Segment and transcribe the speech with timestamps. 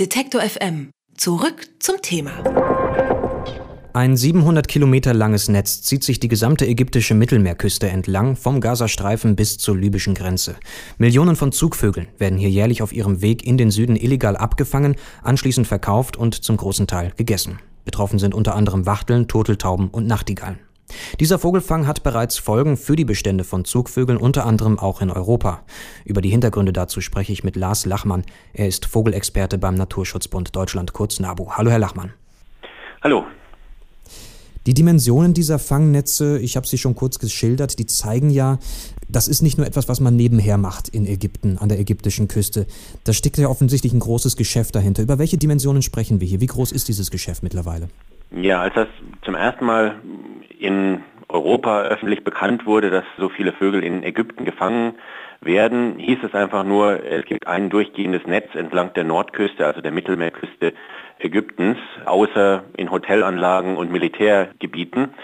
[0.00, 0.90] Detektor FM.
[1.16, 2.32] Zurück zum Thema.
[3.92, 9.56] Ein 700 Kilometer langes Netz zieht sich die gesamte ägyptische Mittelmeerküste entlang, vom Gazastreifen bis
[9.56, 10.56] zur libyschen Grenze.
[10.98, 15.68] Millionen von Zugvögeln werden hier jährlich auf ihrem Weg in den Süden illegal abgefangen, anschließend
[15.68, 17.60] verkauft und zum großen Teil gegessen.
[17.84, 20.58] Betroffen sind unter anderem Wachteln, Turteltauben und Nachtigallen.
[21.20, 25.62] Dieser Vogelfang hat bereits Folgen für die Bestände von Zugvögeln, unter anderem auch in Europa.
[26.04, 28.24] Über die Hintergründe dazu spreche ich mit Lars Lachmann.
[28.52, 31.52] Er ist Vogelexperte beim Naturschutzbund Deutschland, kurz NABU.
[31.52, 32.12] Hallo, Herr Lachmann.
[33.02, 33.24] Hallo.
[34.66, 38.58] Die Dimensionen dieser Fangnetze, ich habe sie schon kurz geschildert, die zeigen ja,
[39.10, 42.66] das ist nicht nur etwas, was man nebenher macht in Ägypten, an der ägyptischen Küste.
[43.04, 45.02] Da steckt ja offensichtlich ein großes Geschäft dahinter.
[45.02, 46.40] Über welche Dimensionen sprechen wir hier?
[46.40, 47.88] Wie groß ist dieses Geschäft mittlerweile?
[48.30, 48.88] Ja, als das
[49.22, 49.96] zum ersten Mal
[50.64, 54.94] in Europa öffentlich bekannt wurde, dass so viele Vögel in Ägypten gefangen
[55.40, 59.92] werden, hieß es einfach nur, es gibt ein durchgehendes Netz entlang der Nordküste, also der
[59.92, 60.72] Mittelmeerküste
[61.18, 65.14] Ägyptens, außer in Hotelanlagen und Militärgebieten.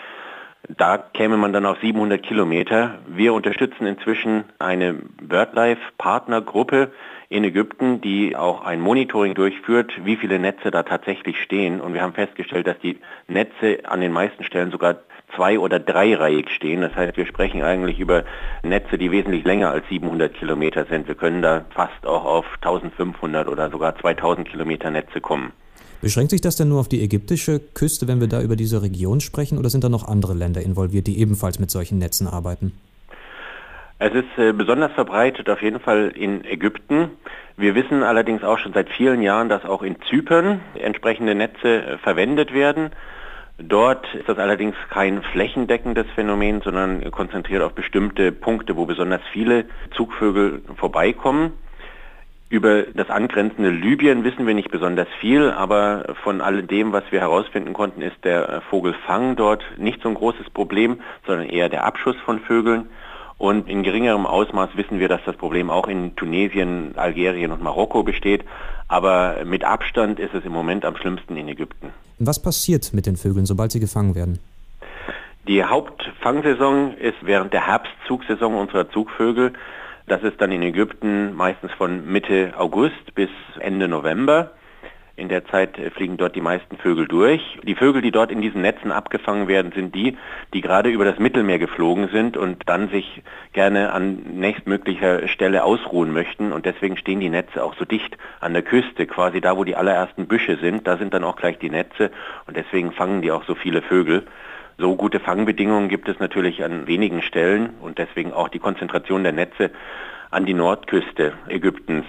[0.68, 2.98] Da käme man dann auf 700 Kilometer.
[3.06, 6.92] Wir unterstützen inzwischen eine BirdLife-Partnergruppe
[7.28, 11.80] in Ägypten, die auch ein Monitoring durchführt, wie viele Netze da tatsächlich stehen.
[11.80, 14.96] Und wir haben festgestellt, dass die Netze an den meisten Stellen sogar
[15.34, 16.82] zwei- oder dreireihig stehen.
[16.82, 18.24] Das heißt, wir sprechen eigentlich über
[18.62, 21.08] Netze, die wesentlich länger als 700 Kilometer sind.
[21.08, 25.52] Wir können da fast auch auf 1500 oder sogar 2000 Kilometer Netze kommen.
[26.00, 29.20] Beschränkt sich das denn nur auf die ägyptische Küste, wenn wir da über diese Region
[29.20, 32.72] sprechen, oder sind da noch andere Länder involviert, die ebenfalls mit solchen Netzen arbeiten?
[33.98, 37.10] Es ist äh, besonders verbreitet auf jeden Fall in Ägypten.
[37.58, 41.98] Wir wissen allerdings auch schon seit vielen Jahren, dass auch in Zypern entsprechende Netze äh,
[41.98, 42.92] verwendet werden.
[43.58, 49.66] Dort ist das allerdings kein flächendeckendes Phänomen, sondern konzentriert auf bestimmte Punkte, wo besonders viele
[49.94, 51.52] Zugvögel vorbeikommen.
[52.50, 57.20] Über das angrenzende Libyen wissen wir nicht besonders viel, aber von all dem, was wir
[57.20, 60.98] herausfinden konnten, ist der Vogelfang dort nicht so ein großes Problem,
[61.28, 62.86] sondern eher der Abschuss von Vögeln.
[63.38, 68.02] Und in geringerem Ausmaß wissen wir, dass das Problem auch in Tunesien, Algerien und Marokko
[68.02, 68.44] besteht.
[68.88, 71.90] Aber mit Abstand ist es im Moment am schlimmsten in Ägypten.
[72.18, 74.40] Was passiert mit den Vögeln, sobald sie gefangen werden?
[75.46, 79.52] Die Hauptfangsaison ist während der Herbstzugsaison unserer Zugvögel.
[80.10, 84.50] Das ist dann in Ägypten meistens von Mitte August bis Ende November.
[85.14, 87.60] In der Zeit fliegen dort die meisten Vögel durch.
[87.62, 90.18] Die Vögel, die dort in diesen Netzen abgefangen werden, sind die,
[90.52, 93.22] die gerade über das Mittelmeer geflogen sind und dann sich
[93.52, 96.50] gerne an nächstmöglicher Stelle ausruhen möchten.
[96.50, 99.76] Und deswegen stehen die Netze auch so dicht an der Küste, quasi da, wo die
[99.76, 100.88] allerersten Büsche sind.
[100.88, 102.10] Da sind dann auch gleich die Netze
[102.48, 104.26] und deswegen fangen die auch so viele Vögel.
[104.80, 109.32] So gute Fangbedingungen gibt es natürlich an wenigen Stellen und deswegen auch die Konzentration der
[109.32, 109.72] Netze
[110.30, 112.06] an die Nordküste Ägyptens.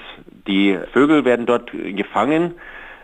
[0.47, 2.53] Die Vögel werden dort gefangen,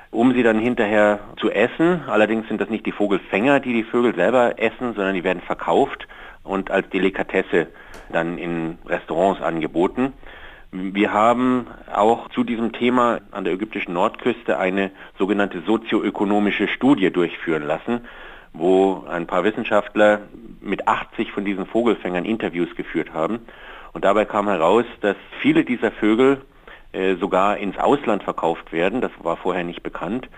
[0.10, 2.04] um sie dann hinterher zu essen.
[2.08, 6.08] Allerdings sind das nicht die Vogelfänger, die die Vögel selber essen, sondern die werden verkauft
[6.44, 7.68] und als Delikatesse
[8.10, 10.14] dann in Restaurants angeboten.
[10.72, 17.64] Wir haben auch zu diesem Thema an der ägyptischen Nordküste eine sogenannte sozioökonomische Studie durchführen
[17.64, 18.08] lassen
[18.54, 20.22] wo ein paar Wissenschaftler
[20.62, 23.40] mit 80 von diesen Vogelfängern Interviews geführt haben.
[23.94, 26.42] Und dabei kam heraus, dass viele dieser Vögel
[26.92, 29.02] äh, sogar ins Ausland verkauft werden.
[29.02, 30.30] Das war vorher nicht bekannt.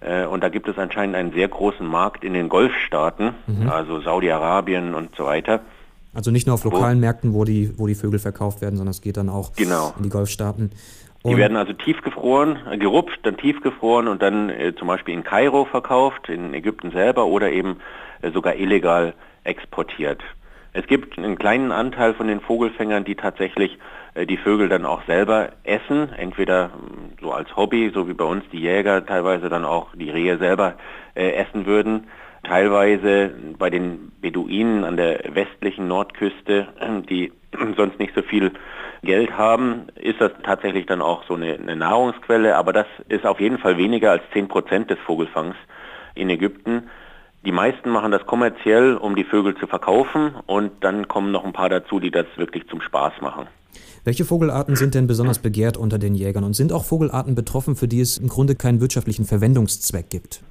[0.00, 3.68] Äh, und da gibt es anscheinend einen sehr großen Markt in den Golfstaaten, mhm.
[3.68, 5.60] also Saudi-Arabien und so weiter.
[6.14, 8.92] Also nicht nur auf lokalen wo, Märkten, wo die, wo die Vögel verkauft werden, sondern
[8.92, 9.92] es geht dann auch genau.
[9.98, 10.70] in die Golfstaaten.
[11.26, 15.24] Und die werden also tiefgefroren, äh, gerupft, dann tiefgefroren und dann äh, zum Beispiel in
[15.24, 17.80] Kairo verkauft, in Ägypten selber oder eben
[18.22, 20.22] äh, sogar illegal exportiert.
[20.72, 23.76] Es gibt einen kleinen Anteil von den Vogelfängern, die tatsächlich
[24.14, 28.24] äh, die Vögel dann auch selber essen, entweder mm, so als Hobby, so wie bei
[28.24, 30.74] uns die Jäger teilweise dann auch die Rehe selber
[31.16, 32.06] äh, essen würden.
[32.44, 36.68] Teilweise bei den Beduinen an der westlichen Nordküste,
[37.10, 37.32] die
[37.76, 38.52] sonst nicht so viel
[39.02, 43.40] Geld haben, ist das tatsächlich dann auch so eine, eine Nahrungsquelle, aber das ist auf
[43.40, 45.56] jeden Fall weniger als 10 Prozent des Vogelfangs
[46.14, 46.84] in Ägypten.
[47.44, 51.52] Die meisten machen das kommerziell, um die Vögel zu verkaufen und dann kommen noch ein
[51.52, 53.46] paar dazu, die das wirklich zum Spaß machen.
[54.04, 57.88] Welche Vogelarten sind denn besonders begehrt unter den Jägern und sind auch Vogelarten betroffen, für
[57.88, 60.42] die es im Grunde keinen wirtschaftlichen Verwendungszweck gibt?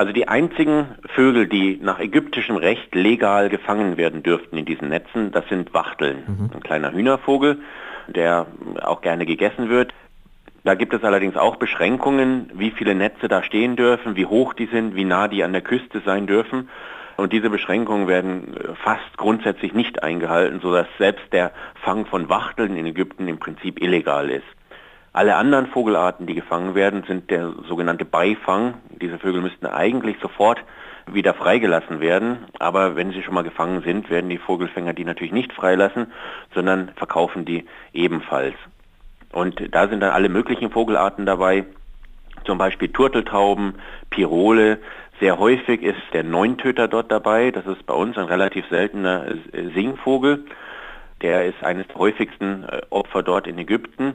[0.00, 5.30] Also die einzigen Vögel, die nach ägyptischem Recht legal gefangen werden dürften in diesen Netzen,
[5.30, 6.50] das sind Wachteln, mhm.
[6.54, 7.58] ein kleiner Hühnervogel
[8.14, 8.46] der
[8.82, 9.92] auch gerne gegessen wird.
[10.64, 14.66] Da gibt es allerdings auch Beschränkungen, wie viele Netze da stehen dürfen, wie hoch die
[14.66, 16.68] sind, wie nah die an der Küste sein dürfen.
[17.16, 22.76] Und diese Beschränkungen werden äh, fast grundsätzlich nicht eingehalten, sodass selbst der Fang von Wachteln
[22.76, 24.44] in Ägypten im Prinzip illegal ist.
[25.12, 28.74] Alle anderen Vogelarten, die gefangen werden, sind der sogenannte Beifang.
[29.00, 30.62] Diese Vögel müssten eigentlich sofort
[31.06, 32.46] wieder freigelassen werden.
[32.60, 36.12] Aber wenn sie schon mal gefangen sind, werden die Vogelfänger die natürlich nicht freilassen,
[36.54, 38.54] sondern verkaufen die ebenfalls.
[39.32, 41.64] Und da sind dann alle möglichen Vogelarten dabei,
[42.44, 43.74] zum Beispiel Turteltauben,
[44.10, 44.78] Pirole.
[45.20, 47.50] Sehr häufig ist der Neuntöter dort dabei.
[47.50, 49.26] Das ist bei uns ein relativ seltener
[49.74, 50.44] Singvogel.
[51.22, 54.14] Der ist eines der häufigsten äh, Opfer dort in Ägypten.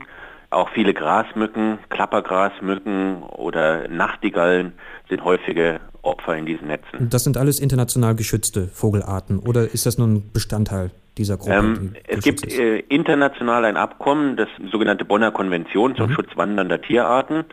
[0.55, 4.71] Auch viele Grasmücken, Klappergrasmücken oder Nachtigallen
[5.09, 7.09] sind häufige Opfer in diesen Netzen.
[7.09, 11.55] Das sind alles international geschützte Vogelarten oder ist das nur ein Bestandteil dieser Gruppe?
[11.55, 16.13] Ähm, es gibt äh, international ein Abkommen, das sogenannte Bonner Konvention zum mhm.
[16.13, 17.43] Schutz wandernder Tierarten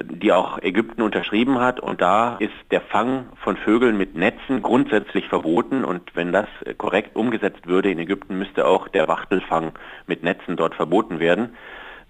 [0.00, 1.78] die auch Ägypten unterschrieben hat.
[1.78, 5.84] Und da ist der Fang von Vögeln mit Netzen grundsätzlich verboten.
[5.84, 6.46] Und wenn das
[6.78, 9.72] korrekt umgesetzt würde in Ägypten, müsste auch der Wachtelfang
[10.06, 11.54] mit Netzen dort verboten werden.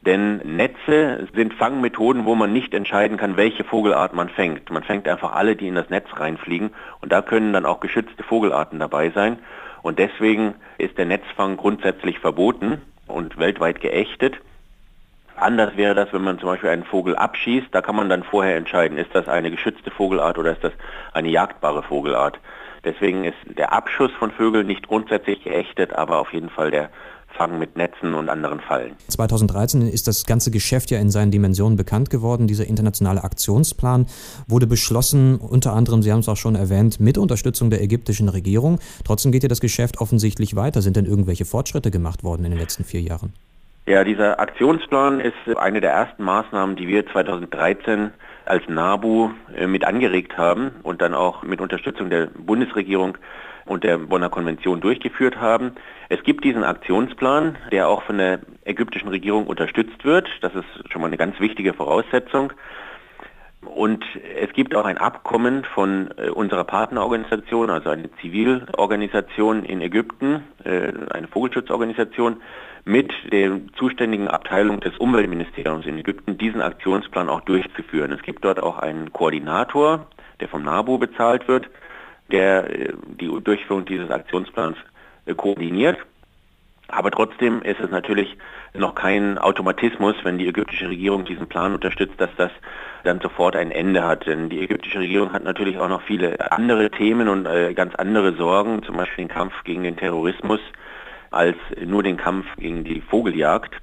[0.05, 4.69] Denn Netze sind Fangmethoden, wo man nicht entscheiden kann, welche Vogelart man fängt.
[4.71, 6.71] Man fängt einfach alle, die in das Netz reinfliegen.
[7.01, 9.39] Und da können dann auch geschützte Vogelarten dabei sein.
[9.83, 14.41] Und deswegen ist der Netzfang grundsätzlich verboten und weltweit geächtet.
[15.37, 18.57] Anders wäre das, wenn man zum Beispiel einen Vogel abschießt, da kann man dann vorher
[18.57, 20.73] entscheiden, ist das eine geschützte Vogelart oder ist das
[21.15, 22.39] eine jagdbare Vogelart.
[22.85, 26.91] Deswegen ist der Abschuss von Vögeln nicht grundsätzlich geächtet, aber auf jeden Fall der
[27.37, 28.95] Fang mit Netzen und anderen Fallen.
[29.09, 32.47] 2013 ist das ganze Geschäft ja in seinen Dimensionen bekannt geworden.
[32.47, 34.07] Dieser internationale Aktionsplan
[34.47, 38.79] wurde beschlossen, unter anderem, Sie haben es auch schon erwähnt, mit Unterstützung der ägyptischen Regierung.
[39.05, 40.83] Trotzdem geht ja das Geschäft offensichtlich weiter.
[40.83, 43.33] Sind denn irgendwelche Fortschritte gemacht worden in den letzten vier Jahren?
[43.87, 48.13] Ja, dieser Aktionsplan ist eine der ersten Maßnahmen, die wir 2013
[48.45, 53.19] als NABU äh, mit angeregt haben und dann auch mit Unterstützung der Bundesregierung
[53.65, 55.73] und der Bonner Konvention durchgeführt haben.
[56.09, 60.29] Es gibt diesen Aktionsplan, der auch von der ägyptischen Regierung unterstützt wird.
[60.41, 62.53] Das ist schon mal eine ganz wichtige Voraussetzung.
[63.65, 64.05] Und
[64.41, 70.93] es gibt auch ein Abkommen von äh, unserer Partnerorganisation, also eine Zivilorganisation in Ägypten, äh,
[71.11, 72.43] eine Vogelschutzorganisation,
[72.85, 78.11] mit der zuständigen Abteilung des Umweltministeriums in Ägypten diesen Aktionsplan auch durchzuführen.
[78.11, 80.07] Es gibt dort auch einen Koordinator,
[80.41, 81.71] der vom NABU bezahlt wird,
[82.33, 84.77] der äh, die Durchführung dieses Aktionsplans
[85.37, 85.99] koordiniert.
[86.89, 88.37] Aber trotzdem ist es natürlich
[88.75, 92.51] noch kein Automatismus, wenn die ägyptische Regierung diesen Plan unterstützt, dass das
[93.05, 94.27] dann sofort ein Ende hat.
[94.27, 98.35] Denn die ägyptische Regierung hat natürlich auch noch viele andere Themen und äh, ganz andere
[98.35, 100.61] Sorgen, zum Beispiel den Kampf gegen den Terrorismus,
[101.31, 103.75] als nur den Kampf gegen die Vogeljagd.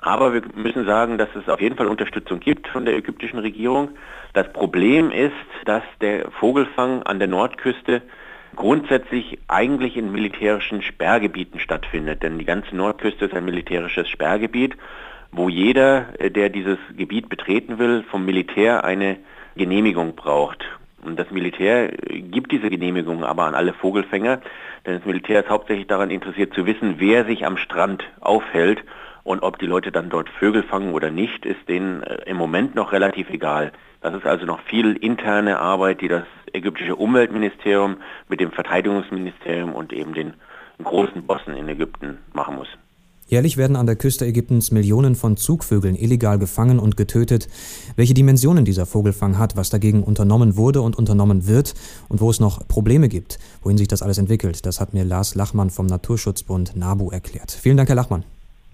[0.00, 3.90] Aber wir müssen sagen, dass es auf jeden Fall Unterstützung gibt von der ägyptischen Regierung.
[4.32, 5.32] Das Problem ist,
[5.66, 8.02] dass der Vogelfang an der Nordküste
[8.56, 12.22] grundsätzlich eigentlich in militärischen Sperrgebieten stattfindet.
[12.22, 14.76] Denn die ganze Nordküste ist ein militärisches Sperrgebiet,
[15.32, 19.18] wo jeder, äh, der dieses Gebiet betreten will, vom Militär eine
[19.56, 20.64] Genehmigung braucht.
[21.04, 24.40] Und das Militär äh, gibt diese Genehmigung aber an alle Vogelfänger,
[24.86, 28.82] denn das Militär ist hauptsächlich daran interessiert zu wissen, wer sich am Strand aufhält
[29.24, 32.74] und ob die Leute dann dort Vögel fangen oder nicht, ist denen äh, im Moment
[32.74, 33.72] noch relativ egal.
[34.00, 37.96] Das ist also noch viel interne Arbeit, die das ägyptische Umweltministerium
[38.28, 40.34] mit dem Verteidigungsministerium und eben den
[40.82, 42.68] großen Bossen in Ägypten machen muss.
[43.28, 47.48] Jährlich werden an der Küste Ägyptens Millionen von Zugvögeln illegal gefangen und getötet.
[47.96, 51.72] Welche Dimensionen dieser Vogelfang hat, was dagegen unternommen wurde und unternommen wird
[52.08, 55.34] und wo es noch Probleme gibt, wohin sich das alles entwickelt, das hat mir Lars
[55.34, 57.52] Lachmann vom Naturschutzbund NABU erklärt.
[57.52, 58.24] Vielen Dank, Herr Lachmann.